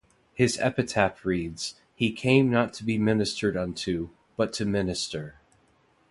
His 0.33 0.57
epitaph 0.59 1.25
reads: 1.25 1.75
He 1.93 2.11
came 2.11 2.49
not 2.49 2.73
to 2.73 2.83
be 2.83 2.97
ministered 2.97 3.55
unto, 3.55 4.09
but 4.35 4.51
to 4.53 4.65
minister. 4.65 5.35